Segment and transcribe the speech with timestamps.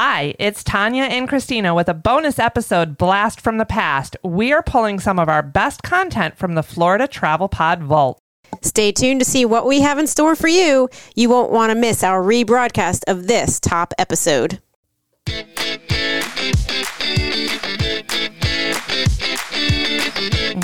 [0.00, 4.16] Hi, it's Tanya and Christina with a bonus episode Blast from the Past.
[4.22, 8.22] We are pulling some of our best content from the Florida Travel Pod Vault.
[8.62, 10.88] Stay tuned to see what we have in store for you.
[11.16, 14.60] You won't want to miss our rebroadcast of this top episode.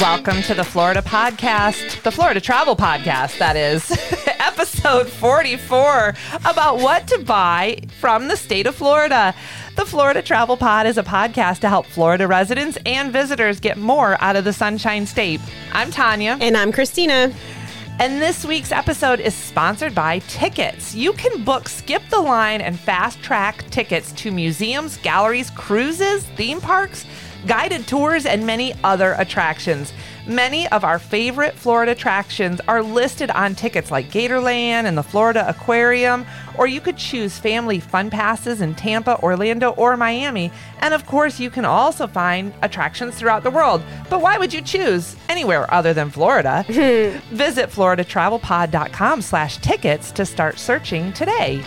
[0.04, 3.90] Welcome to the Florida Podcast, the Florida Travel Podcast, that is,
[4.38, 6.14] episode 44
[6.44, 9.34] about what to buy from the state of Florida.
[9.76, 14.22] The Florida Travel Pod is a podcast to help Florida residents and visitors get more
[14.22, 15.40] out of the Sunshine State.
[15.72, 16.36] I'm Tanya.
[16.38, 17.32] And I'm Christina.
[17.98, 20.94] And this week's episode is sponsored by Tiqets.
[20.94, 26.60] You can book Skip the Line and Fast Track tickets to museums, galleries, cruises, theme
[26.60, 27.06] parks,
[27.46, 29.92] guided tours, and many other attractions.
[30.26, 35.46] Many of our favorite Florida attractions are listed on Tiqets like Gatorland and the Florida
[35.48, 36.24] Aquarium,
[36.56, 40.50] or you could choose family fun passes in Tampa, Orlando, or Miami.
[40.80, 43.82] And of course, you can also find attractions throughout the world.
[44.08, 46.64] But why would you choose anywhere other than Florida?
[46.68, 51.62] Visit floridatravelpod.com slash tickets to start searching today.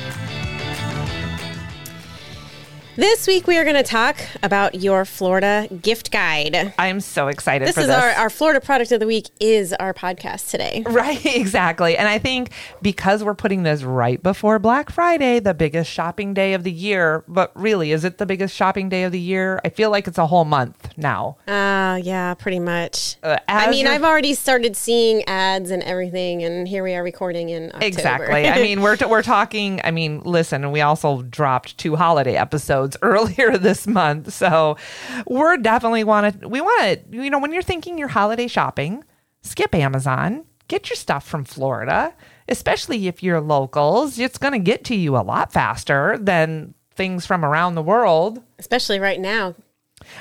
[2.97, 6.73] This week we are going to talk about your Florida gift guide.
[6.79, 7.95] I am so excited This for is this.
[7.95, 10.83] our, our Florida product of the week is our podcast today.
[10.97, 11.95] Right, exactly.
[11.95, 12.49] And I think
[12.81, 17.23] because we're putting this right before Black Friday, the biggest shopping day of the year,
[17.27, 19.61] but really, is it the biggest shopping day of the year?
[19.63, 21.37] I feel like it's a whole month now.
[21.47, 23.17] Uh, yeah, pretty much.
[23.21, 27.49] Uh, I mean, I've already started seeing ads and everything, and here we are recording
[27.49, 27.85] in October.
[27.85, 28.47] Exactly.
[28.47, 29.79] I mean, we're we're talking.
[29.83, 34.77] I mean, listen, we also dropped two holiday episodes earlier this month, so
[35.25, 36.47] we're definitely want to.
[36.47, 37.17] We want to.
[37.17, 39.03] You know, when you're thinking your holiday shopping,
[39.41, 40.45] skip Amazon.
[40.67, 42.13] Get your stuff from Florida,
[42.49, 44.19] especially if you're locals.
[44.19, 48.43] It's going to get to you a lot faster than things from around the world.
[48.59, 49.55] especially right now.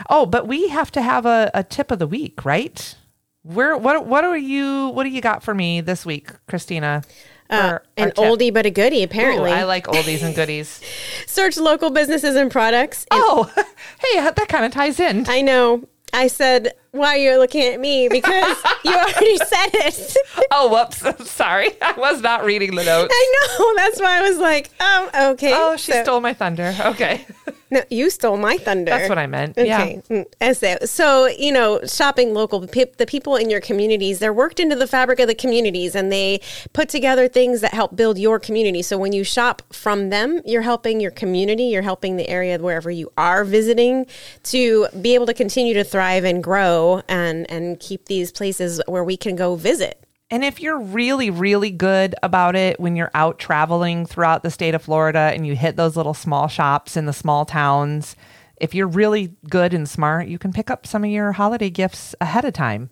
[0.08, 2.94] Oh, but we have to have a, a tip of the week, right?
[3.42, 7.02] Where what what are you what do you got for me this week, Christina?
[7.48, 8.16] Uh, an tip?
[8.16, 9.50] oldie but a goodie, apparently.
[9.50, 10.80] Ooh, I like oldies and goodies.
[11.26, 13.06] Search local businesses and products.
[13.10, 15.28] And oh, hey, that kind of ties in.
[15.28, 15.84] I know.
[16.12, 20.16] I said, why you're looking at me because you already said it.
[20.50, 21.30] Oh, whoops.
[21.30, 21.70] Sorry.
[21.82, 23.12] I was not reading the notes.
[23.14, 23.74] I know.
[23.76, 25.52] That's why I was like, oh, okay.
[25.54, 26.74] Oh, she So- stole my thunder.
[26.80, 27.26] Okay.
[27.68, 28.90] No, you stole my thunder.
[28.92, 29.58] That's what I meant.
[29.58, 29.66] Okay.
[30.08, 30.16] Yeah.
[30.18, 34.60] Mm, as so, so, you know, shopping local, the people in your communities, they're worked
[34.60, 36.40] into the fabric of the communities and they
[36.74, 38.82] put together things that help build your community.
[38.82, 42.88] So when you shop from them, you're helping your community, you're helping the area wherever
[42.88, 44.06] you are visiting
[44.44, 49.04] to be able to continue to thrive and grow and, and keep these places where
[49.04, 50.02] we can go visit.
[50.28, 54.74] And if you're really, really good about it when you're out traveling throughout the state
[54.74, 58.16] of Florida and you hit those little small shops in the small towns,
[58.56, 62.14] if you're really good and smart, you can pick up some of your holiday gifts
[62.20, 62.90] ahead of time.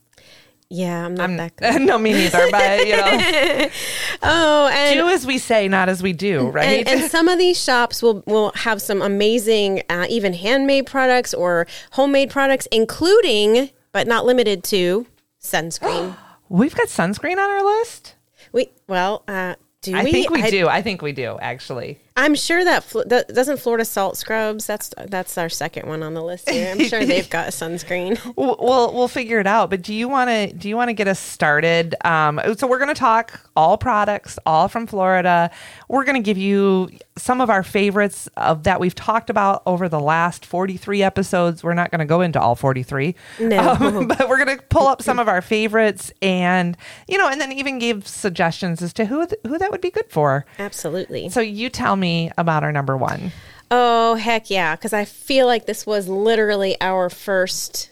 [0.70, 1.82] Yeah, I'm not that good.
[1.82, 3.68] no, me neither, but you know,
[4.22, 6.86] Oh, and do as we say, not as we do, right?
[6.86, 11.34] And, and some of these shops will will have some amazing, uh, even handmade products
[11.34, 15.06] or homemade products, including but not limited to
[15.40, 16.14] sunscreen.
[16.50, 18.16] We've got sunscreen on our list.
[18.52, 20.12] we well, uh, do we I we?
[20.12, 20.68] think we I, do.
[20.68, 22.00] I think we do, actually.
[22.16, 24.66] I'm sure that, Fl- that doesn't Florida Salt Scrubs.
[24.66, 26.70] That's that's our second one on the list here.
[26.70, 28.20] I'm sure they've got a sunscreen.
[28.36, 29.68] We'll we'll, we'll figure it out.
[29.68, 31.96] But do you want to do you want to get us started?
[32.06, 35.50] Um, so we're going to talk all products, all from Florida.
[35.88, 39.88] We're going to give you some of our favorites of that we've talked about over
[39.88, 41.64] the last 43 episodes.
[41.64, 43.58] We're not going to go into all 43, No.
[43.70, 46.76] Um, but we're going to pull up some of our favorites and
[47.08, 49.90] you know, and then even give suggestions as to who th- who that would be
[49.90, 50.46] good for.
[50.60, 51.28] Absolutely.
[51.28, 52.03] So you tell me
[52.36, 53.32] about our number one.
[53.70, 54.76] Oh heck yeah!
[54.76, 57.90] Because I feel like this was literally our first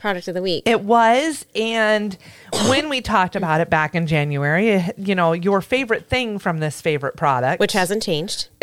[0.00, 0.64] product of the week.
[0.66, 1.46] It was.
[1.54, 2.16] And
[2.68, 6.80] when we talked about it back in January, you know, your favorite thing from this
[6.80, 8.48] favorite product, which hasn't changed.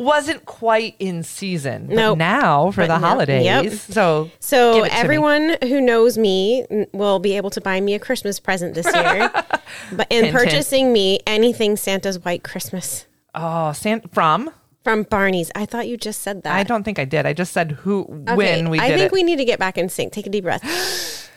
[0.00, 1.86] wasn't quite in season.
[1.88, 2.18] But Nope.
[2.18, 3.44] now for But the now- holidays.
[3.44, 3.72] yep.
[3.72, 5.00] So, So give it to me.
[5.00, 9.30] everyone who knows me will be able to buy me a Christmas present this year.
[9.92, 10.32] but in Hint, hint.
[10.34, 14.50] purchasing me anything Santa's White Christmas Oh, San- from?
[14.82, 15.50] from Barnie's.
[15.54, 16.54] I thought you just said that.
[16.56, 17.26] I don't think I did.
[17.26, 19.12] I just said who, Okay, when we I think it.
[19.12, 20.12] we need to get back in sync.
[20.14, 20.64] Take a deep breath.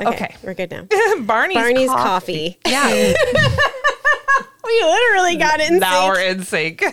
[0.00, 0.36] okay, Okay.
[0.42, 0.82] we're good now.
[1.20, 2.58] Barnie's, Barnie's coffee.
[2.64, 2.70] coffee.
[2.70, 3.14] Yeah.
[4.64, 6.14] We literally got it in now sync.
[6.14, 6.80] we're in sync.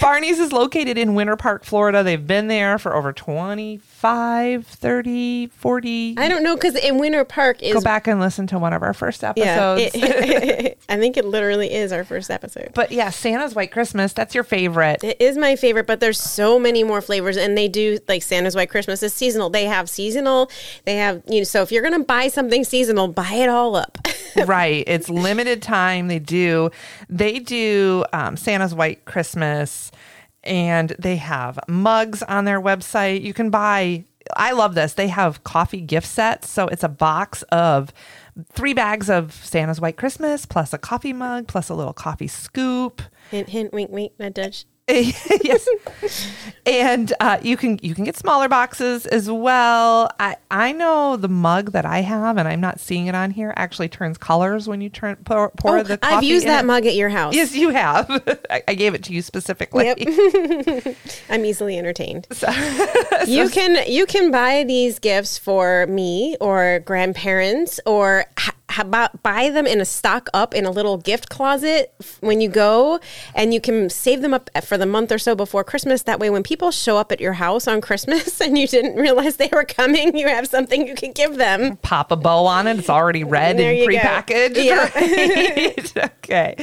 [0.00, 2.02] Barnie's is located in Winter Park, Florida.
[2.02, 6.14] They've been there for over 25, 30, 40.
[6.18, 8.82] I don't know because in Winter Park is Go back and listen to one of
[8.82, 9.30] our first yeah.
[9.30, 9.90] episodes.
[9.94, 12.70] it- I think it literally is our first episode.
[12.74, 15.02] but yeah, Santa's White Christmas, that's your favorite.
[15.02, 18.54] It is my favorite, but there's so many more flavors, and they do like Santa's
[18.54, 19.50] White Christmas is seasonal.
[19.50, 20.50] They have seasonal.
[20.84, 21.44] They have you know.
[21.44, 23.98] So if you're gonna buy something seasonal, buy it all up.
[24.46, 24.84] right.
[24.86, 26.08] It's limited time.
[26.08, 26.70] They do.
[27.08, 29.90] They do um, Santa's White Christmas,
[30.42, 33.22] and they have mugs on their website.
[33.22, 34.04] You can buy.
[34.36, 34.94] I love this.
[34.94, 36.48] They have coffee gift sets.
[36.48, 37.92] So it's a box of
[38.52, 43.02] three bags of Santa's White Christmas, plus a coffee mug, plus a little coffee scoop.
[43.30, 44.66] hint, hint, wink, wink, nudge.
[44.88, 45.66] yes,
[46.66, 50.10] and uh, you can you can get smaller boxes as well.
[50.20, 53.54] I I know the mug that I have, and I'm not seeing it on here.
[53.56, 56.14] Actually, turns colors when you turn pour, pour Oh, the coffee.
[56.16, 56.66] I've used that it.
[56.66, 57.34] mug at your house.
[57.34, 58.10] Yes, you have.
[58.50, 59.86] I, I gave it to you specifically.
[59.86, 60.96] Yep.
[61.30, 62.26] I'm easily entertained.
[63.26, 68.26] you can you can buy these gifts for me or grandparents or
[68.82, 72.98] buy them in a stock up in a little gift closet when you go
[73.34, 76.30] and you can save them up for the month or so before Christmas that way
[76.30, 79.64] when people show up at your house on Christmas and you didn't realize they were
[79.64, 81.76] coming you have something you can give them.
[81.78, 82.78] Pop a bow on it.
[82.78, 83.86] It's already red There and go.
[83.86, 84.64] prepackaged.
[84.64, 84.90] Yeah.
[84.94, 85.96] Right?
[86.24, 86.54] okay.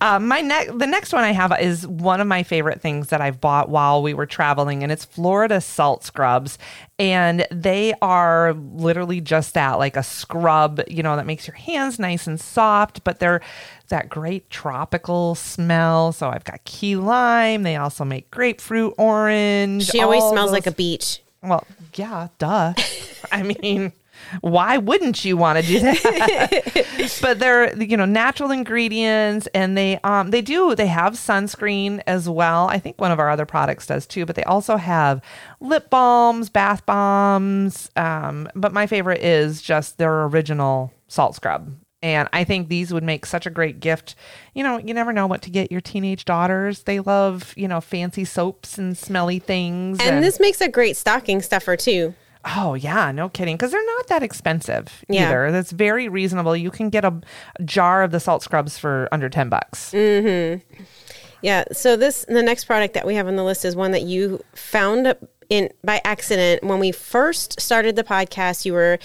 [0.00, 3.20] Um, my next, the next one I have is one of my favorite things that
[3.20, 6.58] I've bought while we were traveling, and it's Florida salt scrubs,
[6.98, 11.98] and they are literally just that, like a scrub, you know, that makes your hands
[11.98, 13.40] nice and soft, but they're
[13.88, 16.12] that great tropical smell.
[16.12, 17.62] So I've got key lime.
[17.62, 19.86] They also make grapefruit orange.
[19.86, 21.22] She always smells like a beach.
[21.42, 22.74] well, yeah, duh.
[23.32, 23.92] I mean,
[24.40, 27.18] why wouldn't you want to do that?
[27.22, 32.28] but they're you know natural ingredients, and they um they do they have sunscreen as
[32.28, 32.68] well.
[32.68, 35.22] I think one of our other products does too, but they also have
[35.60, 37.90] lip balms, bath bombs.
[37.96, 41.74] Um, but my favorite is just their original salt scrub.
[42.02, 44.14] And I think these would make such a great gift.
[44.52, 46.82] You know, you never know what to get your teenage daughters.
[46.82, 49.98] They love, you know, fancy soaps and smelly things.
[50.02, 52.12] And this makes a great stocking stuffer too.
[52.44, 53.56] Oh yeah, no kidding.
[53.56, 55.28] Because they're not that expensive Yeah.
[55.28, 55.50] either.
[55.50, 56.54] That's very reasonable.
[56.54, 57.22] You can get a,
[57.58, 59.90] a jar of the salt scrubs for under ten bucks.
[59.92, 60.60] Mm.
[61.40, 61.64] Yeah.
[61.72, 64.44] So this the next product that we have on the list is one that you
[64.54, 65.14] found
[65.48, 68.66] in by accident when we first started the podcast.
[68.66, 68.98] You were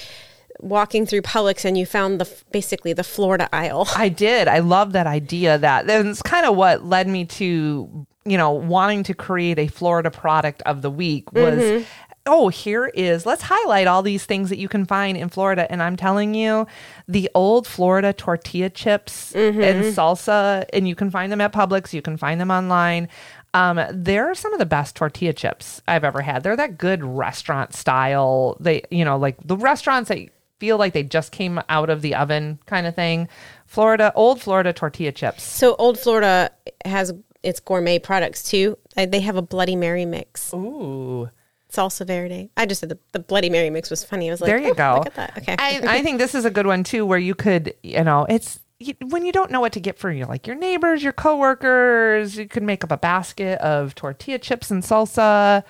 [0.60, 3.88] walking through Publix and you found the basically the Florida aisle.
[3.96, 4.48] I did.
[4.48, 5.58] I love that idea.
[5.58, 10.12] That that's kind of what led me to you know wanting to create a Florida
[10.12, 11.86] product of the week was.
[12.32, 15.72] Oh, here is, let's highlight all these things that you can find in Florida.
[15.72, 16.68] And I'm telling you,
[17.08, 22.04] the old Florida tortilla chips and salsa, and you can find them at Publix, you
[22.04, 23.08] can find them online.
[23.56, 26.44] Um, they're some of the best tortilla chips I've ever had.
[26.44, 28.58] They're that good restaurant style.
[28.60, 30.20] They, you know, like the restaurants that
[30.60, 33.28] feel like they just came out of the oven kind of thing.
[33.66, 35.44] Florida, old Florida tortilla chips.
[35.44, 36.52] So Old Florida
[36.86, 37.14] has
[37.44, 38.78] its gourmet products too.
[38.96, 41.30] They have a Bloody Mary mix, Ooh,
[41.72, 42.50] salsa verde.
[42.58, 44.30] I just said the, the Bloody Mary mix was funny.
[44.30, 44.96] I was like, there you "Oh, go.
[44.98, 45.38] Look at that.
[45.38, 45.56] Okay.
[45.58, 48.60] I, I think this is a good one too, where you could, you know, it's
[48.80, 52.38] you, when you don't know what to get for your like your neighbors, your coworkers,
[52.38, 55.64] you could make up a basket of tortilla chips and salsa.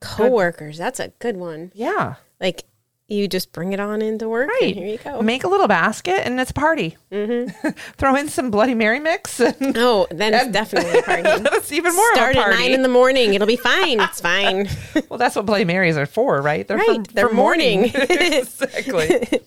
[0.00, 0.78] Coworkers.
[0.78, 1.72] That's a good one.
[1.74, 2.16] Yeah.
[2.40, 2.64] Like
[3.08, 4.48] you just bring it on into work.
[4.48, 4.62] Right.
[4.64, 5.22] And here you go.
[5.22, 6.96] Make a little basket and it's a party.
[7.12, 7.68] Mm-hmm.
[7.96, 9.38] Throw in some Bloody Mary mix.
[9.38, 11.22] And Oh, then it's definitely a party.
[11.42, 13.34] that's even more Start of a at nine in the morning.
[13.34, 14.00] It'll be fine.
[14.00, 14.68] It's fine.
[15.08, 16.66] well, that's what Bloody Marys are for, right?
[16.66, 17.92] They're Right, for, they're for morning.
[17.92, 17.92] morning.
[18.10, 19.40] exactly.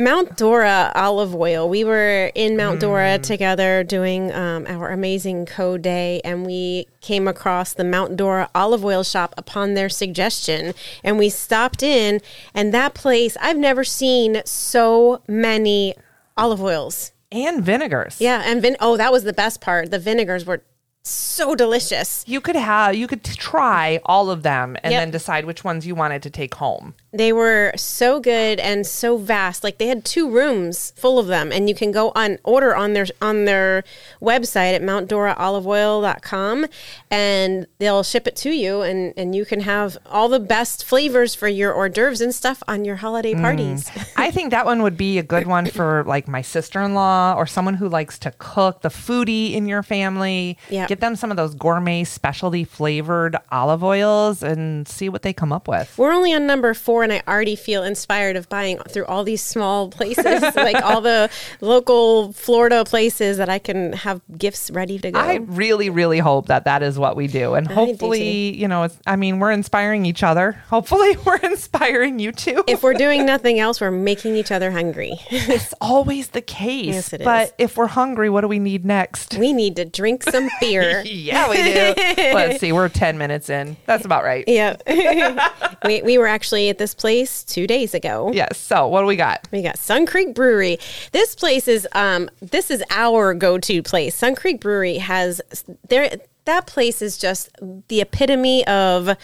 [0.00, 1.68] Mount Dora olive oil.
[1.68, 2.80] We were in Mount Mm.
[2.80, 8.48] Dora together doing um, our amazing co day, and we came across the Mount Dora
[8.54, 10.72] olive oil shop upon their suggestion.
[11.04, 12.20] And we stopped in,
[12.54, 15.94] and that place, I've never seen so many
[16.36, 17.12] olive oils.
[17.32, 18.20] and vinegars.
[18.20, 19.90] Yeah, and vin- oh, that was the best part.
[19.92, 20.62] The vinegars were
[21.10, 22.24] so delicious.
[22.26, 25.00] You could have you could try all of them and Yep.
[25.00, 26.94] then decide which ones you wanted to take home.
[27.12, 29.64] They were so good and so vast.
[29.64, 32.92] Like they had two rooms full of them and you can go on order on
[32.92, 33.84] their on their
[34.22, 36.66] website at mountdoraoliveoil.com
[37.10, 41.34] and they'll ship it to you and and you can have all the best flavors
[41.34, 43.40] for your hors d'oeuvres and stuff on your holiday mm.
[43.40, 43.90] parties.
[44.16, 47.74] I think that one would be a good one for like my sister-in-law or someone
[47.74, 50.58] who likes to cook, the foodie in your family.
[50.68, 50.86] Yeah.
[50.86, 55.52] Get them some of those gourmet specialty flavored olive oils and see what they come
[55.52, 55.96] up with.
[55.98, 59.42] We're only on number 4 and I already feel inspired of buying through all these
[59.42, 61.30] small places, like all the
[61.60, 65.18] local Florida places that I can have gifts ready to go.
[65.18, 68.84] I really, really hope that that is what we do, and do hopefully, you know,
[68.84, 68.98] it's.
[69.06, 70.52] I mean, we're inspiring each other.
[70.68, 72.64] Hopefully, we're inspiring you too.
[72.66, 75.14] if we're doing nothing else, we're making each other hungry.
[75.30, 76.86] it's always the case.
[76.94, 77.54] Yes, it but is.
[77.58, 79.36] if we're hungry, what do we need next?
[79.38, 80.79] we need to drink some beer.
[81.04, 81.94] yeah, we do.
[82.34, 82.72] Let's see.
[82.72, 83.76] We're ten minutes in.
[83.86, 84.44] That's about right.
[84.46, 84.76] Yeah.
[85.84, 88.30] we, we were actually at this place two days ago.
[88.32, 88.58] Yes.
[88.58, 89.46] So, what do we got?
[89.52, 90.78] We got Sun Creek Brewery.
[91.12, 94.14] This place is um this is our go-to place.
[94.14, 95.40] Sun Creek Brewery has
[95.88, 96.10] there
[96.44, 97.50] that place is just
[97.88, 99.16] the epitome of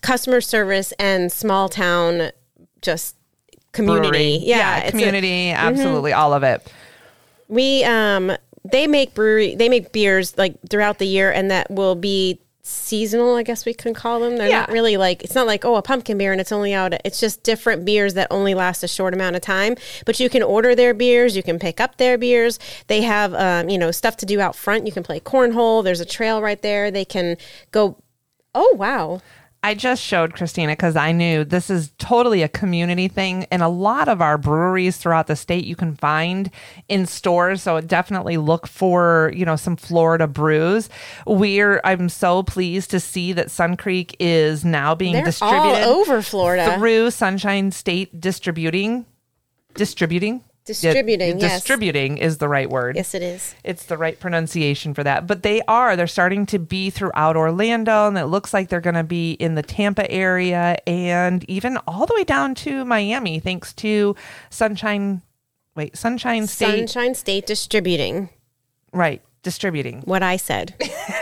[0.00, 2.30] customer service and small town
[2.80, 3.16] just
[3.72, 4.08] community.
[4.08, 4.36] Brewery.
[4.42, 5.50] Yeah, it's a- community.
[5.50, 6.66] absolutely, all of it.
[7.48, 8.32] we um
[8.64, 13.34] they make brewery they make beers like throughout the year and that will be seasonal
[13.34, 14.36] i guess we can call them.
[14.36, 16.94] They're not really like it's not like oh a pumpkin beer and it's only out
[17.04, 19.74] it's just different beers that only last a short amount of time.
[20.06, 22.60] But you can order their beers you can pick up their beers.
[22.86, 24.86] They have um, you know stuff to do out front.
[24.86, 25.82] You can play cornhole.
[25.82, 26.92] There's a trail right there.
[26.92, 27.36] They can
[27.72, 27.96] go
[28.54, 29.20] oh wow
[29.64, 33.46] I just showed Christina because I knew this is totally a community thing.
[33.52, 36.50] And a lot of our breweries throughout the state you can find
[36.88, 37.62] in stores.
[37.62, 40.88] So definitely look for, you know, some Florida brews.
[41.26, 46.00] We're, I'm so pleased to see that Sun Creek is now being they're distributed all
[46.00, 49.06] over florida through Sunshine State Distributing.
[49.74, 50.42] Distributing?
[50.64, 51.60] Distributing, Yeah, yes.
[51.60, 52.94] Distributing is the right word.
[52.96, 55.26] yes it is It's the right pronunciation for that.
[55.26, 55.96] But they are.
[55.96, 59.54] They're starting to be throughout Orlando, and it looks like they're going to be in
[59.56, 64.14] the Tampa area and even all the way down to Miami, thanks to
[64.50, 65.22] Sunshine.
[65.74, 66.88] Wait, Sunshine State.
[66.88, 68.28] sunshine state distributing
[68.92, 69.22] right.
[69.42, 70.02] Distributing.
[70.04, 70.72] what i said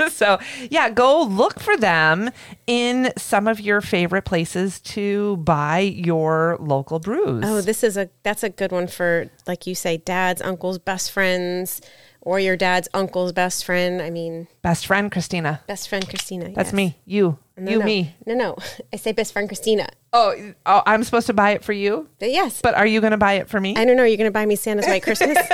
[0.10, 0.38] so,
[0.70, 2.30] yeah, go look for them
[2.66, 7.44] in some of your favorite places to buy your local brews.
[7.46, 11.10] Oh, this is a that's a good one for like you say, dad's uncle's best
[11.12, 11.80] friends,
[12.20, 14.00] or your dad's uncle's best friend.
[14.02, 15.60] I mean, Best friend, Christina.
[15.66, 16.50] best friend Christina.
[16.54, 16.72] That's yes.
[16.74, 16.98] me.
[17.04, 17.38] You.
[17.56, 17.84] No, you, no.
[17.84, 18.14] me.
[18.26, 18.56] No, no,
[18.92, 19.88] I say best friend Christina.
[20.12, 20.34] Oh,
[20.66, 22.08] oh, I'm supposed to buy it for you?
[22.22, 23.76] Uh, yes, But are you going to buy it for me?
[23.76, 24.02] I don't know.
[24.02, 25.38] Are You're gonna buy me Santa's White Christmas.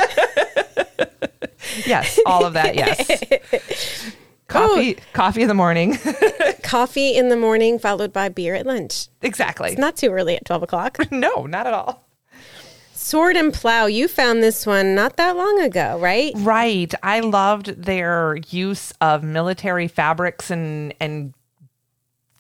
[1.85, 2.75] Yes, all of that.
[2.75, 4.17] Yes.
[4.49, 5.03] Coffee, oh.
[5.12, 5.99] coffee in the morning.
[6.62, 9.09] Coffee in the morning, followed by beer at lunch.
[9.23, 9.71] exactly.
[9.71, 10.99] It's not too early at twelve o'clock.
[11.11, 12.05] no, not at all.
[12.93, 13.87] Sword and Plough.
[13.87, 16.33] You found this one not that long ago, right?
[16.37, 16.93] Right.
[17.03, 21.33] I loved their use of military fabrics and and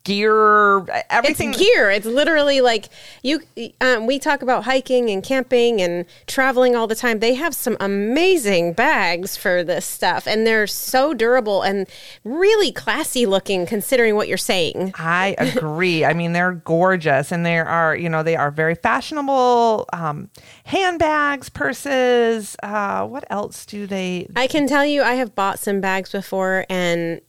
[0.06, 1.50] gear, everything.
[1.50, 1.90] It's gear.
[1.90, 2.88] It's literally like
[3.22, 3.40] you.
[3.80, 7.18] Um, we talk about hiking and camping and traveling all the time.
[7.18, 11.88] They have some amazing bags for this stuff, and they're so durable and
[12.22, 14.94] really classy looking, considering what you're saying.
[14.96, 16.04] I agree.
[16.04, 19.86] I mean, they're gorgeous, and they are, you know, they are very fashionable.
[19.92, 20.30] Um,
[20.64, 22.56] handbags, purses.
[22.62, 24.28] Uh, what else do they?
[24.36, 27.20] I can tell you, I have bought some bags before, and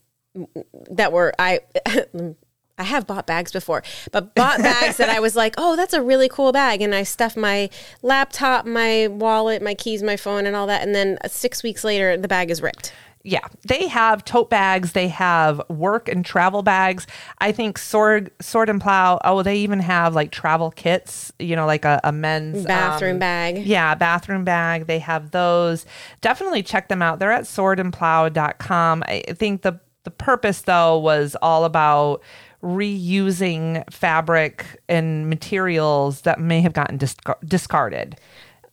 [0.90, 1.60] that were I.
[2.78, 3.82] I have bought bags before,
[4.12, 6.80] but bought bags that I was like, oh, that's a really cool bag.
[6.80, 7.68] And I stuffed my
[8.02, 10.82] laptop, my wallet, my keys, my phone, and all that.
[10.82, 12.92] And then six weeks later, the bag is ripped.
[13.24, 14.92] yeah, they have tote bags.
[14.92, 17.06] They have work and travel bags.
[17.38, 19.18] I think sword, Sword and Plough.
[19.24, 21.32] Oh, they even have like travel kits.
[21.38, 23.58] You know, like a, a men's Bathroom um, bag.
[23.66, 24.86] Yeah, bathroom bag.
[24.86, 25.84] They have those.
[26.20, 27.18] Definitely check them out.
[27.18, 29.02] They're at swordandplough.com.
[29.06, 32.22] I think the the purpose though was all about
[32.62, 38.18] reusing fabric and materials that may have gotten discar- discarded.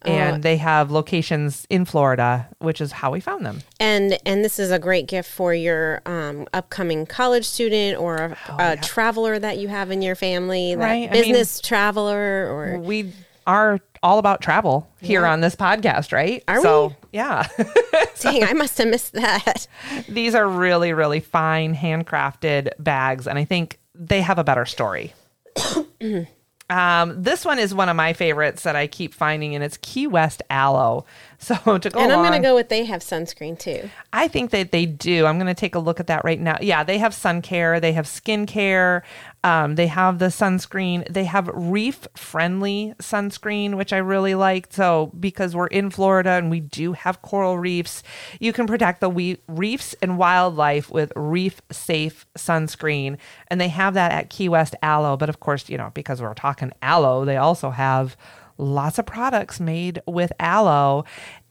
[0.07, 3.61] And they have locations in Florida, which is how we found them.
[3.79, 8.17] and and this is a great gift for your um, upcoming college student or
[8.49, 12.47] a, a traveler that you have in your family, that Oh, Right, I business traveler
[12.47, 13.13] or we
[13.47, 16.43] are all about travel here on this podcast, right?
[16.47, 16.95] Are so, we?
[17.15, 17.47] Yeah.
[18.19, 19.67] dang, I must have missed that.
[20.09, 25.13] These are really, really fine handcrafted bags, and I think they have a better story.
[26.69, 30.07] um, this one is one of my favorites that I keep finding, and it's Key
[30.07, 31.05] West Aloe.
[31.37, 33.87] So to go And I'm going to go with they have sunscreen too.
[34.11, 35.27] I think that they do.
[35.27, 36.57] I'm going to take a look at that right now.
[36.59, 39.03] Yeah, they have sun care, they have skin care,
[39.45, 44.73] um, they have the sunscreen, they have reef friendly sunscreen, which I really like.
[44.73, 48.01] So, because we're in Florida and we do have coral reefs,
[48.39, 53.19] you can protect the we- reefs and wildlife with reef safe sunscreen.
[53.49, 55.15] And they have that at Key West Aloe.
[55.15, 58.17] But of course, you know, because we're talking aloe, they also have
[58.57, 61.03] lots of products made with aloe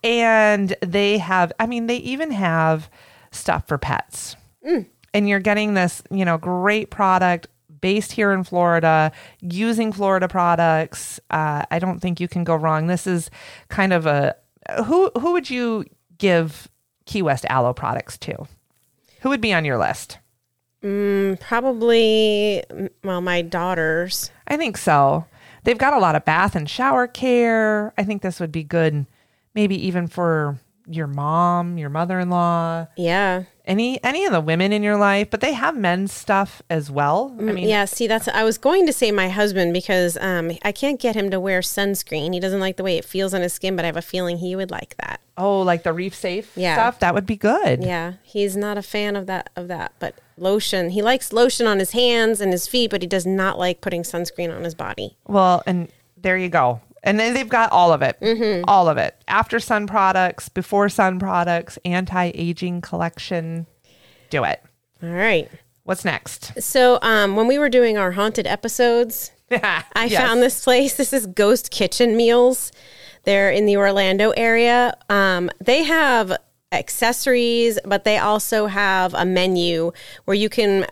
[0.03, 2.89] and they have i mean they even have
[3.31, 4.37] stuff for pets
[5.13, 7.47] and you're getting this you know great product
[7.85, 9.13] based here in Florida,
[9.43, 11.21] using Florida products.
[11.29, 12.87] Uh, I don't think you can go wrong.
[12.87, 13.31] This is
[13.69, 14.35] kind of a
[14.87, 15.85] who who would you
[16.17, 16.67] give
[17.05, 18.47] Key West aloe products to?
[19.21, 20.17] Who would be on your list?
[20.83, 22.65] Mm, probably,
[23.03, 24.31] well, my daughters.
[24.49, 25.27] I think so.
[25.65, 27.93] They've got a lot of bath and shower care.
[27.99, 29.05] I think this would be good,
[29.55, 33.45] maybe even for your mom, your mother-in-law, Yeah.
[33.67, 35.29] Any any of the women in your life.
[35.31, 37.35] But they have men's stuff as well.
[37.39, 40.73] I mean, yeah, see, that's I was going to say my husband because um, I
[40.73, 42.33] can't get him to wear sunscreen.
[42.35, 44.39] He doesn't like the way it feels on his skin, but I have a feeling
[44.39, 45.21] he would like that.
[45.37, 46.75] oh, like the reef safe Yeah.
[46.75, 47.01] stuff.
[47.01, 47.83] That would be good.
[47.83, 50.91] Yeah, he's not a fan of that of that, but lotion.
[50.91, 54.03] He likes lotion on his hands and his feet, but he does not like putting
[54.03, 55.17] sunscreen on his body.
[55.27, 56.81] Well, and there you go.
[57.05, 58.65] And then they've got all of it, Mm-hmm.
[58.67, 59.15] all of it.
[59.29, 63.67] After sun products, before sun products, anti-aging collection.
[64.31, 64.61] Do it.
[65.03, 65.49] All right.
[65.85, 66.61] What's next?
[66.63, 70.97] So, um, when we were doing our haunted episodes, I found this place.
[70.97, 72.73] This is Ghost Kitchen Meals.
[73.25, 74.97] They're in the Orlando area.
[75.11, 76.35] Um, they have
[76.73, 79.93] accessories, but they also have a menu
[80.25, 80.87] where you can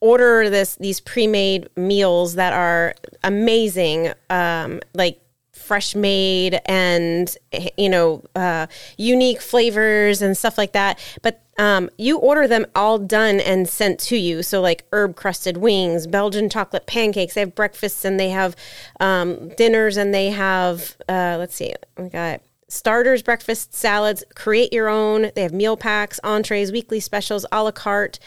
[0.00, 5.20] order this these pre-made meals that are amazing, um, like
[5.70, 7.36] fresh made and
[7.78, 10.98] you know uh, unique flavors and stuff like that.
[11.22, 14.42] But um, you order them all done and sent to you.
[14.42, 17.34] So like herb crusted wings, Belgian chocolate pancakes.
[17.34, 18.56] They have breakfasts and they have
[18.98, 24.24] um, dinners and they have uh, let's see, we got starters, breakfast, salads.
[24.34, 25.30] Create your own.
[25.36, 28.18] They have meal packs, entrees, weekly specials, a la carte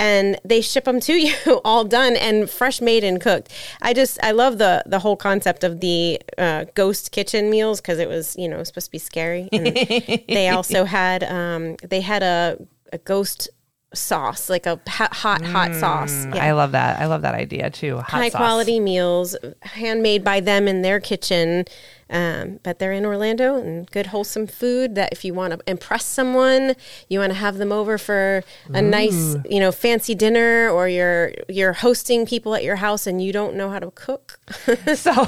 [0.00, 3.52] and they ship them to you all done and fresh made and cooked.
[3.82, 7.98] I just I love the the whole concept of the uh, ghost kitchen meals because
[7.98, 9.48] it was you know supposed to be scary.
[9.52, 12.56] And they also had um, they had a,
[12.92, 13.50] a ghost
[13.92, 16.26] sauce like a hot hot, hot sauce.
[16.34, 16.44] Yeah.
[16.44, 17.00] I love that.
[17.00, 17.96] I love that idea too.
[17.96, 18.38] Hot High sauce.
[18.38, 21.64] quality meals, handmade by them in their kitchen.
[22.12, 26.04] Um, but they're in Orlando and good wholesome food that if you want to impress
[26.04, 26.74] someone,
[27.08, 28.42] you want to have them over for
[28.74, 33.22] a nice, you know, fancy dinner or you're you're hosting people at your house and
[33.22, 34.40] you don't know how to cook.
[34.96, 35.12] So,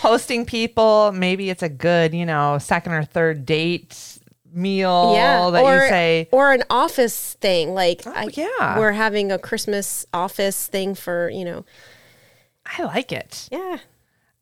[0.00, 4.11] hosting people, maybe it's a good, you know, second or third date
[4.54, 5.12] meal
[5.50, 8.78] that or you say, or an office thing like oh, I, yeah.
[8.78, 11.64] we're having a Christmas office thing for, you know,
[12.66, 13.48] I like it.
[13.50, 13.78] yeah.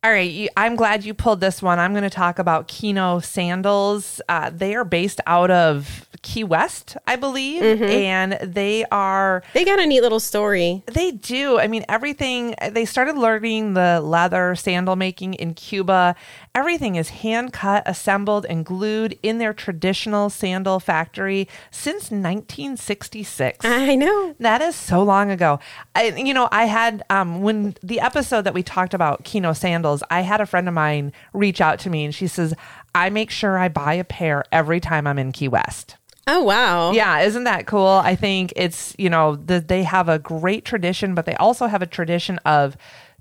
[0.03, 1.79] All right, you, I'm glad you pulled this one.
[1.79, 4.23] I'm going to talk about Kino sandals.
[4.31, 7.85] Uh, they are based out of Key West, I believe, Mm-hmm.
[7.85, 10.83] and they are They got a neat little story.
[10.87, 11.59] They do.
[11.59, 16.15] I mean, everything, they started learning the leather sandal making in Cuba.
[16.55, 23.65] Everything is hand cut, assembled, and glued in their traditional sandal factory since 1966.
[23.67, 24.35] I know.
[24.41, 25.61] That is so long ago.
[25.95, 29.89] I, you know, I had um, when the episode that we talked about Kino sandals,
[30.11, 32.55] I had a friend of mine reach out to me and she says,
[32.94, 36.92] "I make sure I buy a pair every time I'm in Key West." Oh wow.
[36.92, 37.87] Yeah, isn't that cool?
[37.87, 41.83] I think it's, you know, the, they have a great tradition, but they also have
[41.83, 42.76] a tradition of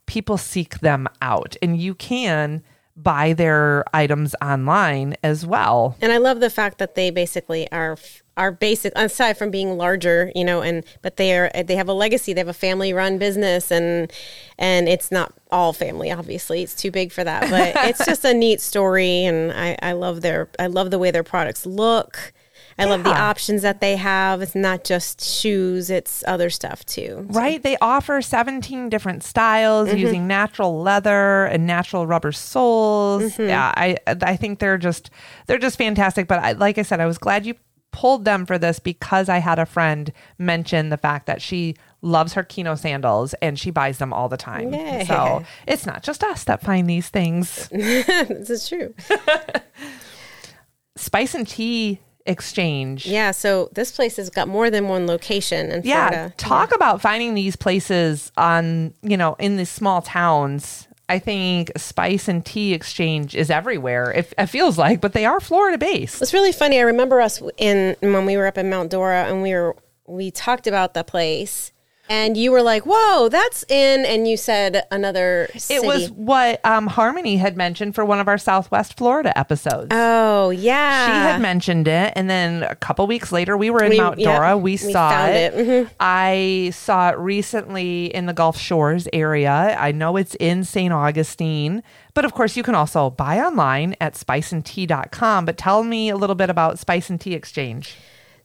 [0.05, 2.62] people seek them out and you can
[2.95, 5.95] buy their items online as well.
[6.01, 7.97] And I love the fact that they basically are
[8.39, 11.93] are basic aside from being larger, you know, and but they are they have a
[11.93, 12.34] legacy.
[12.34, 14.12] They have a family run business, and
[14.58, 16.10] and it's not all family.
[16.10, 19.91] Obviously, it's too big for that, but it's just a neat story, and I I
[19.91, 22.34] love their I love the way their products look.
[22.78, 24.41] I love the options that they have.
[24.41, 27.28] It's not just shoes; it's other stuff too.
[27.30, 27.62] Right?
[27.62, 29.97] They offer 17 different styles mm-hmm.
[29.97, 33.34] using natural leather and natural rubber soles.
[33.34, 33.49] Mm-hmm.
[33.49, 35.10] Yeah, I I think they're just
[35.45, 37.56] they're just fantastic, but I, like I said I was glad you
[37.91, 42.34] pulled them for this because I had a friend mention the fact that she loves
[42.34, 44.73] her Kino sandals and she buys them all the time.
[44.73, 45.06] Yay.
[45.08, 47.67] So, it's not just us that find these things.
[47.71, 48.93] this is true.
[50.95, 53.08] Spice and Tea Exchange.
[53.08, 53.32] Yeah.
[53.32, 56.34] So this place has got more than one location in yeah Florida.
[56.38, 62.28] talk about finding these places on you know in these small towns i think spice
[62.28, 66.34] and tea exchange is everywhere it, it feels like but they are florida based It's
[66.34, 66.78] really funny.
[66.80, 69.76] I remember us in when we were up in Mount Dora and we were
[70.08, 71.72] we talked about the place
[72.10, 75.76] and you were like, "Whoa, that's in," and you said another city.
[75.76, 79.88] it was what um, harmony had mentioned for one of our southwest florida episodes.
[79.91, 83.91] Oh yeah, she had mentioned it and then a couple weeks later we were in
[83.91, 84.58] We- mount yeah, dora.
[84.58, 85.67] We, we saw it, it.
[85.67, 85.89] Mhm.
[86.00, 89.78] i saw it recently in the gulf shores area.
[89.80, 91.84] I know it's in st augustine
[92.15, 96.36] but of course you can also buy online at spiceandtea.com but tell me a little
[96.36, 97.95] bit about spice and tea exchange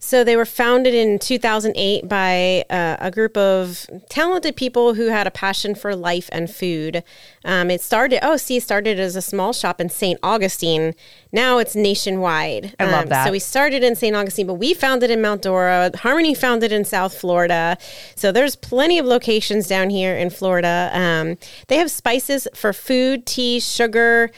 [0.04, 5.26] So they were founded in 2008 by uh, a group of talented people who had
[5.26, 7.02] a passion for life and food.
[7.42, 10.20] Um, it started, oh, see, started as a small shop in St.
[10.22, 10.94] Augustine.
[11.32, 12.74] Now it's nationwide.
[12.78, 13.24] I love Um, that.
[13.26, 14.14] So we started in St.
[14.14, 15.90] Augustine, but we found it in Mount Dora.
[15.96, 17.78] Harmony found it in South Florida.
[18.14, 20.90] So there's plenty of locations down here in Florida.
[20.92, 21.38] Um,
[21.68, 24.30] they have spices for food, tea, sugar.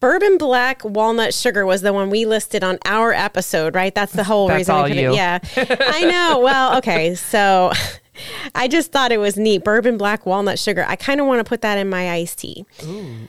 [0.00, 3.94] Bourbon black walnut sugar was the one we listed on our episode, right?
[3.94, 5.12] That's the whole That's reason all you.
[5.12, 5.14] it.
[5.14, 6.40] Yeah, I know.
[6.40, 7.72] Well, okay, so
[8.54, 9.64] I just thought it was neat.
[9.64, 10.84] Bourbon black walnut sugar.
[10.86, 12.66] I kind of want to put that in my iced tea,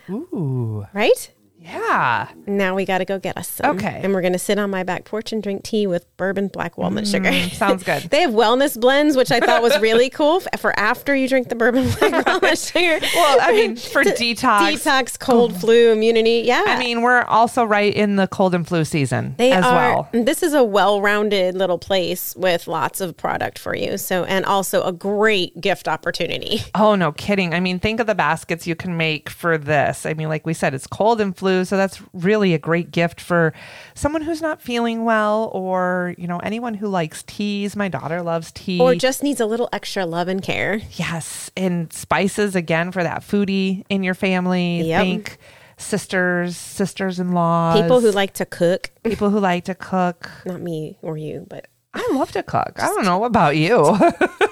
[0.09, 1.31] Ooh, right?
[1.71, 2.29] Yeah.
[2.45, 3.77] Now we got to go get us some.
[3.77, 4.01] Okay.
[4.03, 6.77] And we're going to sit on my back porch and drink tea with bourbon black
[6.77, 7.29] walnut sugar.
[7.29, 8.03] Mm, sounds good.
[8.03, 11.55] they have wellness blends, which I thought was really cool for after you drink the
[11.55, 12.99] bourbon black walnut sugar.
[13.15, 14.71] Well, I mean, for detox.
[14.71, 16.43] Detox, cold, flu, immunity.
[16.45, 16.63] Yeah.
[16.67, 20.10] I mean, we're also right in the cold and flu season they as are, well.
[20.12, 23.97] This is a well-rounded little place with lots of product for you.
[23.97, 26.62] So, and also a great gift opportunity.
[26.75, 27.53] Oh, no kidding.
[27.53, 30.05] I mean, think of the baskets you can make for this.
[30.05, 31.61] I mean, like we said, it's cold and flu.
[31.63, 33.54] So that's really a great gift for
[33.93, 37.76] someone who's not feeling well or, you know, anyone who likes teas.
[37.76, 38.80] My daughter loves tea.
[38.80, 40.82] Or just needs a little extra love and care.
[40.91, 41.50] yes.
[41.58, 44.82] And spices again for that foodie in your family.
[44.84, 45.02] Yep.
[45.02, 45.38] Think
[45.78, 50.30] sisters, sisters in law, People who like to cook, people who like to cook.
[50.45, 52.74] not me or you, but I love to cook.
[52.78, 53.97] I don't know about you.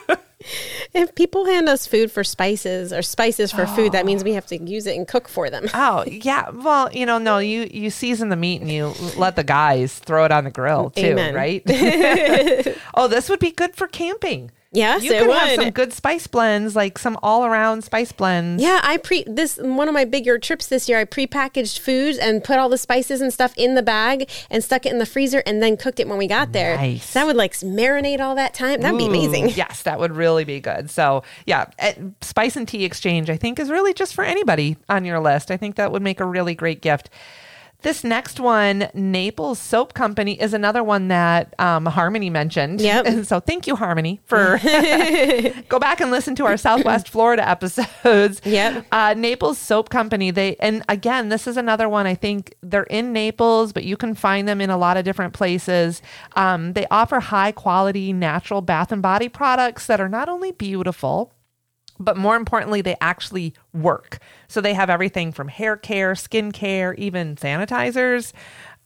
[0.93, 4.35] if people hand us food for spices or spices for food, that means we oh.
[4.35, 5.67] have to use it and cook for them.
[5.81, 9.43] Oh yeah, well you know no you you season the meat and you let the
[9.43, 11.33] guys throw it on the grill too, Amen.
[11.33, 11.63] right?
[12.93, 14.51] oh, this would be good for camping.
[14.71, 15.37] Yes, You it could would.
[15.37, 18.61] have some good spice blends, like some all around spice blends.
[18.61, 20.99] Yeah, I pre this one of my bigger trips this year.
[20.99, 24.85] I prepackaged foods and put all the spices and stuff in the bag and stuck
[24.85, 26.75] it in the freezer and then cooked it when we got there.
[26.77, 27.03] Nice.
[27.09, 28.81] So that would like marinate all that time.
[28.81, 29.49] That'd be amazing.
[29.59, 30.89] Yes, that would really be good.
[30.91, 35.03] So yeah, eh, spice and tea exchange I think is really just for anybody on
[35.03, 35.49] your list.
[35.49, 37.09] I think that would make a really great gift.
[37.81, 42.81] This next one, Naples Soap Company, is another one that um, Harmony mentioned.
[42.81, 43.05] Yep.
[43.05, 44.59] And so thank you, Harmony, for
[45.69, 48.41] go back and listen to our Southwest Florida episodes.
[48.43, 48.85] Yep.
[48.91, 50.29] Uh, Naples Soap Company.
[50.29, 52.05] They and again, this is another one.
[52.05, 55.33] I think they're in Naples, but you can find them in a lot of different
[55.33, 56.01] places.
[56.35, 61.33] Um, they offer high quality natural bath and body products that are not only beautiful
[61.99, 64.19] but more importantly, they actually work.
[64.47, 68.33] So they have everything from hair care, skin care, even sanitizers.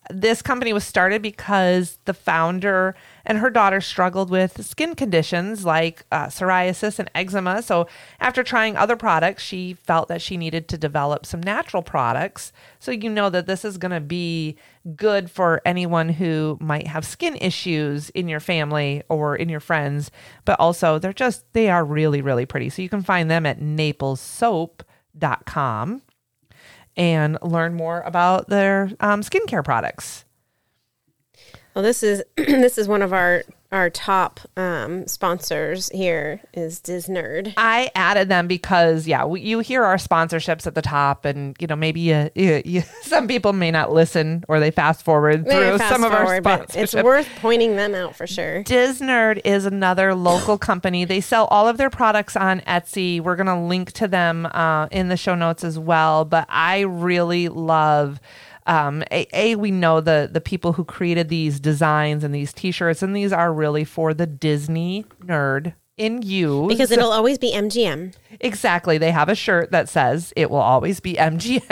[0.09, 2.93] This company was started because the founder
[3.25, 7.61] and her daughter struggled with skin conditions like uh, psoriasis and eczema.
[7.61, 7.87] So,
[8.19, 12.51] after trying other products, she felt that she needed to develop some natural products.
[12.79, 14.57] So, you know that this is going to be
[14.95, 20.11] good for anyone who might have skin issues in your family or in your friends,
[20.43, 22.69] but also they're just, they are really, really pretty.
[22.69, 26.01] So, you can find them at naplessoap.com
[26.95, 30.25] and learn more about their um, skincare products.
[31.73, 33.43] Well, this is this is one of our
[33.73, 37.55] our top um, sponsors here is Disnerd.
[37.57, 41.65] I added them because, yeah, we, you hear our sponsorships at the top, and you
[41.65, 45.79] know maybe you, you, you, some people may not listen or they fast forward through
[45.79, 46.75] fast some of our forward, sponsorships.
[46.75, 48.63] It's worth pointing them out for sure.
[48.63, 51.03] Disnerd is another local company.
[51.03, 53.19] They sell all of their products on Etsy.
[53.19, 56.25] We're going to link to them uh, in the show notes as well.
[56.25, 58.19] But I really love.
[58.65, 63.03] Um, a, a, we know the the people who created these designs and these T-shirts,
[63.03, 68.13] and these are really for the Disney nerd in you Because it'll always be MGM.
[68.39, 68.97] Exactly.
[68.97, 71.61] They have a shirt that says it will always be MGM,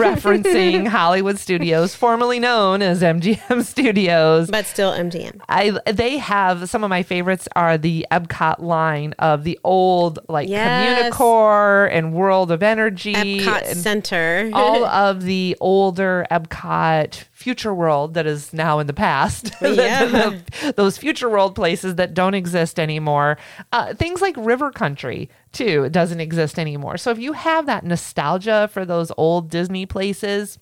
[0.00, 4.50] referencing Hollywood Studios, formerly known as MGM Studios.
[4.50, 5.38] But still MGM.
[5.48, 10.48] I they have some of my favorites are the Epcot line of the old like
[10.48, 11.12] Yes.
[11.14, 13.12] Communicore and World of Energy.
[13.14, 14.50] Epcot Center.
[14.54, 19.52] all of the older Epcot future world that is now in the past.
[19.60, 20.38] Yeah.
[20.76, 23.36] Those future world places that don't exist anymore.
[23.72, 26.96] Uh, things like River Country, too, doesn't exist anymore.
[26.96, 30.58] So if you have that nostalgia for those old Disney places,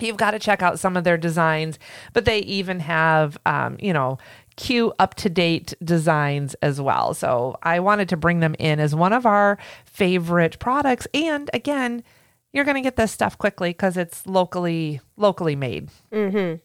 [0.00, 1.78] you've got to check out some of their designs.
[2.12, 4.18] But they even have, um, you know,
[4.56, 7.14] cute, up to date designs as well.
[7.14, 11.06] So I wanted to bring them in as one of our favorite products.
[11.14, 12.02] And again,
[12.52, 15.88] you're going to get this stuff quickly because it's locally locally made.
[16.12, 16.56] Mm-hmm.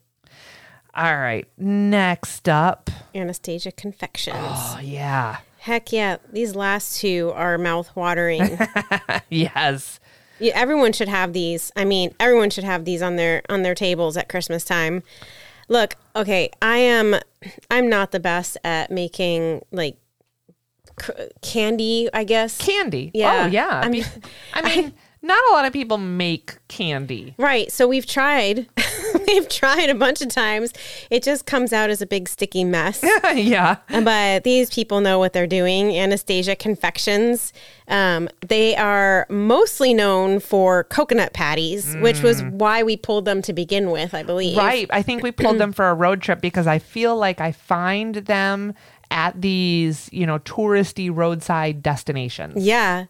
[0.95, 1.47] All right.
[1.57, 2.89] Next up.
[3.13, 4.37] Anastasia Confections.
[4.39, 5.37] Oh yeah.
[5.59, 6.17] Heck yeah.
[6.31, 8.57] These last two are mouth watering.
[9.29, 9.99] Yes.
[10.39, 11.71] Yeah, everyone should have these.
[11.75, 15.01] I mean, everyone should have these on their on their tables at Christmas time.
[15.67, 17.15] Look, okay, I am
[17.71, 19.97] I'm not the best at making like
[21.01, 22.57] c- candy, I guess.
[22.57, 23.11] Candy.
[23.13, 23.45] Yeah.
[23.45, 23.81] Oh, yeah.
[23.83, 24.05] I mean-
[24.53, 24.93] I mean,
[25.25, 27.33] not a lot of people make candy.
[27.37, 27.71] Right.
[27.71, 28.67] So we've tried.
[29.27, 30.71] we've tried a bunch of times.
[31.09, 33.03] It just comes out as a big sticky mess.
[33.33, 33.77] yeah.
[33.89, 35.97] but these people know what they're doing.
[35.97, 37.53] Anastasia Confections.
[37.87, 43.53] Um, they are mostly known for coconut patties, which was why we pulled them to
[43.53, 44.57] begin with, I believe.
[44.57, 44.87] Right.
[44.91, 48.15] I think we pulled them for a road trip because I feel like I find
[48.15, 48.73] them
[49.11, 52.65] at these, you know, touristy roadside destinations.
[52.65, 53.05] Yeah.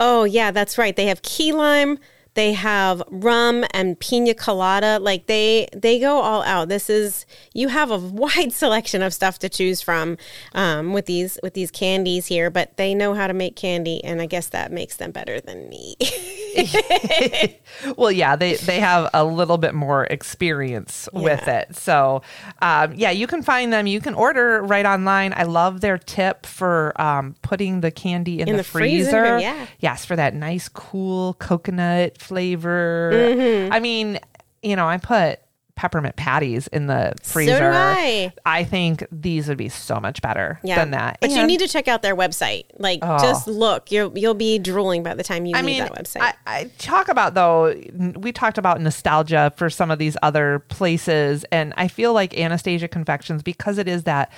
[0.00, 0.96] Oh, yeah, that's right.
[0.96, 1.98] They have key lime.
[2.34, 4.98] They have rum and pina colada.
[4.98, 6.68] Like they they go all out.
[6.68, 10.16] This is you have a wide selection of stuff to choose from
[10.54, 12.50] um, with these with these candies here.
[12.50, 15.68] But they know how to make candy, and I guess that makes them better than
[15.68, 15.96] me.
[17.96, 21.76] well, yeah, they they have a little bit more experience with it.
[21.76, 22.22] So,
[22.62, 23.86] um, yeah, you can find them.
[23.86, 25.32] You can order right online.
[25.36, 29.38] I love their tip for um, putting the candy in, In the, the freezer, freezer.
[29.38, 29.66] yeah.
[29.80, 33.10] Yes, for that nice, cool coconut flavor.
[33.12, 33.72] Mm-hmm.
[33.72, 34.18] I mean,
[34.62, 35.40] you know, I put
[35.80, 37.52] peppermint patties in the freezer.
[37.52, 38.32] So do I.
[38.44, 41.16] I think these would be so much better yeah, than that.
[41.22, 42.66] But you need to check out their website.
[42.76, 43.16] Like, Oh.
[43.18, 43.90] just look.
[43.90, 46.20] You'll you'll be drooling by the time you I leave mean, that website.
[46.20, 47.74] I, I talk about though.
[48.14, 52.86] We talked about nostalgia for some of these other places, and I feel like Anastasia
[52.86, 54.30] Confections because it is that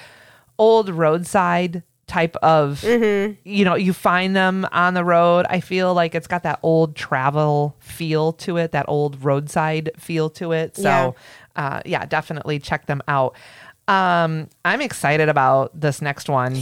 [0.58, 2.80] old roadside type of.
[2.82, 3.34] Mm-hmm.
[3.44, 5.46] You know, you find them on the road.
[5.48, 10.28] I feel like it's got that old travel feel to it, that old roadside feel
[10.30, 10.76] to it.
[10.76, 11.12] So, Yeah.
[11.56, 13.34] uh, yeah, definitely check them out.
[13.88, 16.56] Um, I'm excited about this next one.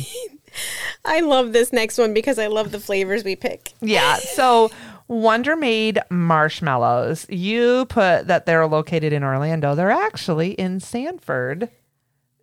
[1.05, 3.73] I love this next one because I love the flavors we pick.
[3.81, 4.17] Yeah.
[4.17, 4.71] So
[5.09, 7.27] Wondermade marshmallows.
[7.29, 9.75] You put that they're located in Orlando.
[9.75, 11.69] They're actually in Sanford.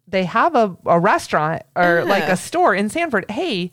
[0.07, 2.31] They have a, a restaurant or like Ah.
[2.33, 3.29] a store in Sanford.
[3.29, 3.71] Hey,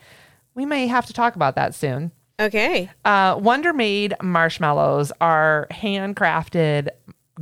[0.55, 2.11] we may have to talk about that soon.
[2.41, 2.91] Okay.
[3.05, 6.89] Uh, Wondermade marshmallows are handcrafted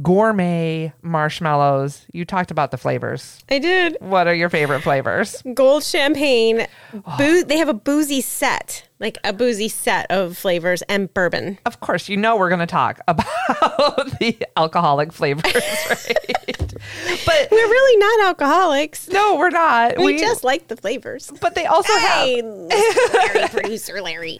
[0.00, 2.06] gourmet marshmallows.
[2.12, 3.38] You talked about the flavors.
[3.50, 3.96] I did.
[4.00, 5.42] What are your favorite flavors?
[5.54, 6.66] Gold champagne.
[6.94, 7.16] Oh.
[7.18, 11.58] Boo- they have a boozy set, like a boozy set of flavors and bourbon.
[11.66, 15.52] Of course, you know we're going to talk about the alcoholic flavors,
[15.90, 16.61] right?
[17.26, 19.08] but We're really not alcoholics.
[19.08, 19.98] no, we're not.
[19.98, 21.30] We, just like the flavors.
[21.40, 23.14] But they also Hey, Mr.
[23.14, 24.38] Larry, producer Larry.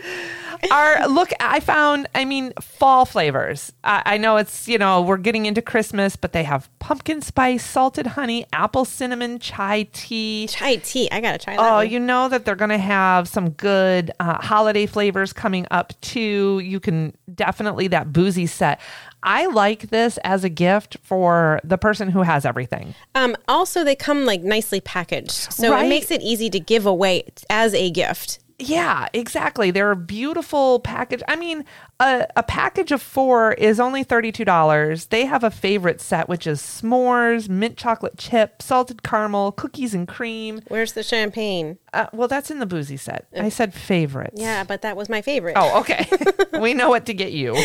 [0.62, 1.31] have our look.
[1.41, 2.09] I found.
[2.15, 3.73] I mean, fall flavors.
[3.85, 7.64] I, I know it's you know we're getting into Christmas, but they have pumpkin spice,
[7.64, 10.49] salted honey, apple cinnamon, chai tea.
[10.49, 11.09] Chai tea.
[11.12, 11.62] I gotta try that.
[11.62, 11.88] Oh, one.
[11.88, 16.59] you know that they're going to have some good uh, holiday flavors coming up too.
[16.59, 18.81] You can definitely that boozy set.
[19.23, 22.97] I like this as a gift for the person who has everything.
[23.14, 25.87] Um, also, they come like nicely packaged, so Right.
[25.87, 28.40] it makes it easy to give away as a gift.
[28.59, 29.71] Yeah, exactly.
[29.71, 31.23] They're a beautiful package.
[31.27, 31.64] I mean,
[32.03, 35.09] a, a package of four is only $32.
[35.09, 40.09] They have a favorite set, which is s'mores, mint chocolate chip, salted caramel, cookies and
[40.09, 40.61] cream.
[40.69, 41.79] Where's the champagne?
[41.93, 43.27] Uh, well, that's in the boozy set.
[43.37, 44.41] I said favorites.
[44.41, 45.55] Yeah, but that was my favorite.
[45.57, 46.09] Oh, okay.
[46.61, 47.55] we know what to get you.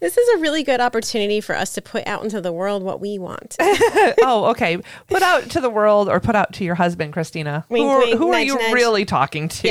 [0.00, 3.00] This is a really good opportunity for us to put out into the world what
[3.00, 3.56] we want.
[3.60, 4.78] oh, okay.
[5.08, 7.66] Put out to the world or put out to your husband, Christina.
[7.68, 8.72] Wink, who are, wink, who are you nudge.
[8.72, 9.68] really talking to?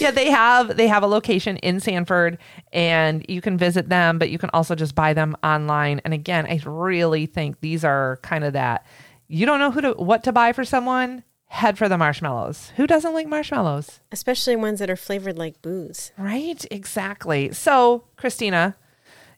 [0.00, 0.10] Yeah.
[0.10, 2.38] they have they have a location in Sanford
[2.72, 6.00] and you can visit them, but you can also just buy them online.
[6.04, 8.86] And again, I really think these are kind of that
[9.28, 12.72] you don't know who to what to buy for someone, head for the marshmallows.
[12.76, 14.00] Who doesn't like marshmallows?
[14.12, 16.12] Especially ones that are flavored like booze.
[16.18, 16.64] Right?
[16.70, 17.52] Exactly.
[17.52, 18.76] So, Christina,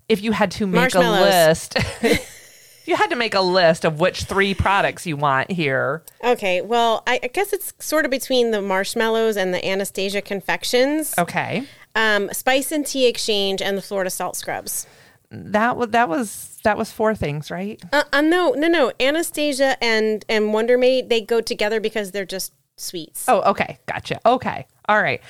[0.08, 1.76] if you had to make a list,
[2.86, 6.02] you had to make a list of which three products you want here.
[6.24, 11.14] Okay, well, I, I guess it's sort of between the marshmallows and the Anastasia confections,
[11.18, 11.66] Okay.
[11.96, 14.86] Um, Spice and Tea Exchange, and the Florida Salt Scrubs.
[15.30, 17.82] That was that was that was four things, right?
[17.92, 18.92] Uh, uh, no, no, no.
[19.00, 23.24] Anastasia and and Wondermade they go together because they're just sweets.
[23.26, 23.78] Oh, okay.
[23.86, 24.20] Gotcha.
[24.24, 24.66] Okay.
[24.88, 25.20] All right.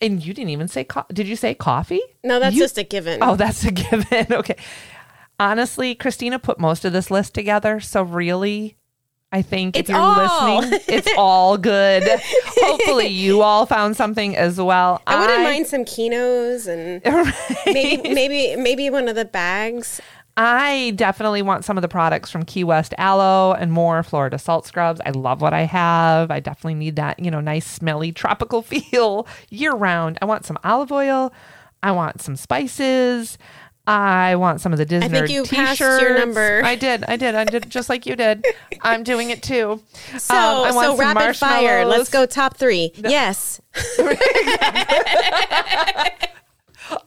[0.00, 2.00] And you didn't even say co- did you say coffee?
[2.24, 3.22] no, that's You- just a given.
[3.22, 4.26] Oh, that's a given.
[4.32, 4.56] Okay.
[5.38, 8.75] Honestly, Christina put most of this list together, so really
[9.36, 10.60] I think It's if you're all.
[10.60, 12.04] listening, it's all good.
[12.56, 15.02] Hopefully you all found something as well.
[15.06, 17.02] I wouldn't mind some Kinos and
[17.66, 20.00] maybe maybe maybe one of the bags.
[20.38, 24.66] I definitely want some of the products from Key West Aloe and more Florida salt
[24.66, 25.00] scrubs.
[25.04, 26.30] I love what I have.
[26.30, 30.18] I definitely need that, you know, nice smelly tropical feel year round.
[30.22, 31.30] I want some olive oil.
[31.82, 33.36] I want some spices.
[33.86, 35.06] I want some of the Disney.
[35.06, 35.78] I think you t-shirts.
[35.78, 36.60] passed your number.
[36.64, 37.04] I did.
[37.04, 37.34] I did.
[37.36, 38.44] I did just like you did.
[38.82, 39.80] I'm doing it too.
[40.18, 41.84] So, Um, I want so some rapid fire.
[41.84, 42.92] Let's go top three.
[42.96, 43.60] Yes.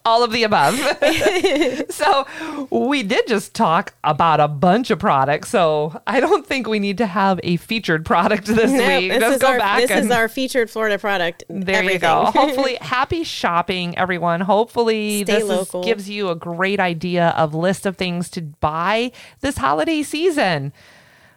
[0.06, 0.76] all of the above.
[1.90, 2.28] so
[2.72, 5.50] we did just talk about a bunch of products.
[5.50, 9.12] So I don't think we need to have a featured product this week.
[9.12, 11.44] this Let's is go our back this is our featured Florida product.
[11.50, 12.26] there you go.
[12.26, 14.42] Hopefully, happy shopping, everyone.
[14.42, 19.12] Hopefully, Stay this is- gives you a great idea of list of things to buy
[19.42, 20.74] this holiday season.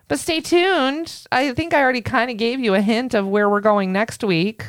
[0.09, 1.25] But stay tuned.
[1.33, 4.23] I think I already kind of gave you a hint of where we're going next
[4.23, 4.67] week.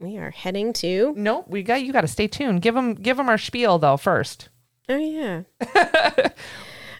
[0.00, 1.14] We are heading to.
[1.16, 1.92] Nope, we got you.
[1.92, 2.62] Got to stay tuned.
[2.62, 4.48] Give them give them our spiel though first.
[4.88, 5.42] Oh yeah.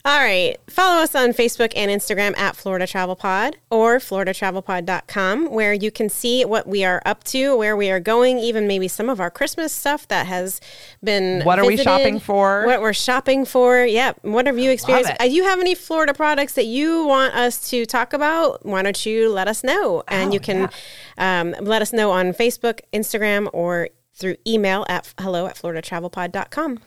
[0.07, 0.59] All right.
[0.69, 6.11] Follow us on Facebook and Instagram at Florida Travel Pod or floridatravelpod.com where you can
[6.11, 9.31] see what we are up to, where we are going, even maybe some of our
[9.31, 10.61] Christmas stuff that has
[11.03, 12.67] been What are we shopping for?
[12.67, 13.83] What we're shopping for.
[13.83, 14.13] Yeah.
[14.21, 15.13] What have you experienced?
[15.13, 15.21] it.
[15.23, 18.67] Uh, Do you have any Florida products that you want us to talk about?
[18.67, 20.03] Why don't you let us know?
[20.09, 20.69] And Oh, you can
[21.17, 26.81] um, let us know on Facebook, Instagram, or through email at hello at floridatravelpod.com.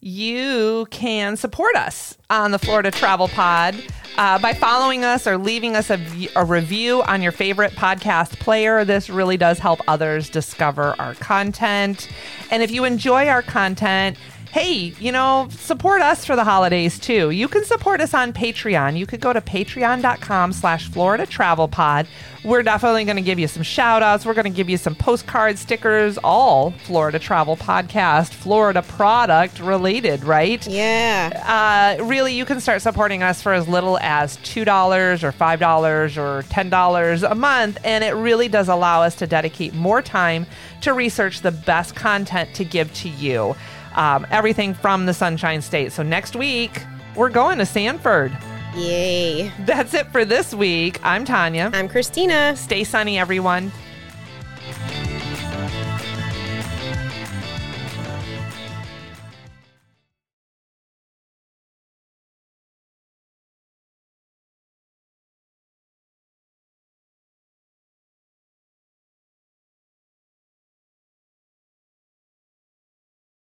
[0.00, 3.76] you can support us on the Florida Travel Pod
[4.16, 6.00] uh, by following us or leaving us a,
[6.36, 8.84] a review on your favorite podcast player.
[8.84, 12.08] This really does help others discover our content.
[12.50, 14.16] And if you enjoy our content,
[14.52, 17.30] hey, you know, support us for the holidays too.
[17.30, 18.98] You can support us on Patreon.
[18.98, 22.08] You could go to patreon.com slash Florida Travel Pod.
[22.42, 24.26] We're definitely going to give you some shout outs.
[24.26, 30.24] We're going to give you some postcards, stickers, all Florida Travel Podcast, Florida product related,
[30.24, 30.66] right?
[30.66, 31.96] Yeah.
[31.98, 36.42] Uh, really, you can start supporting us for as little as $2 or $5 or
[36.42, 37.78] $10 a month.
[37.84, 40.46] And it really does allow us to dedicate more time
[40.80, 43.54] to research the best content to give to you.
[43.94, 45.92] Um, everything from the Sunshine State.
[45.92, 46.82] So next week,
[47.16, 48.36] we're going to Sanford.
[48.76, 49.52] Yay.
[49.60, 51.00] That's it for this week.
[51.04, 51.70] I'm Tanya.
[51.74, 52.54] I'm Christina.
[52.56, 53.72] Stay sunny, everyone.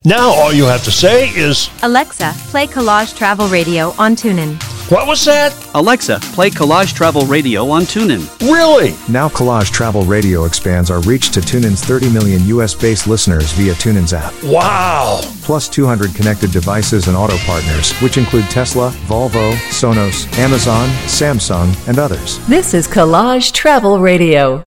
[0.03, 4.59] Now all you have to say is, Alexa, play Collage Travel Radio on TuneIn.
[4.89, 5.53] what was that?
[5.75, 8.25] Alexa, play Collage Travel Radio on TuneIn.
[8.51, 8.95] Really?
[9.07, 14.11] Now Collage Travel Radio expands our reach to TuneIn's 30 million US-based listeners via TuneIn's
[14.11, 15.21] app, Wow.
[15.43, 21.99] plus 200 connected devices and auto partners, which include Tesla, Volvo, Sonos, Amazon, Samsung, and
[21.99, 22.39] others.
[22.47, 24.59] This is Collage Travel Radio.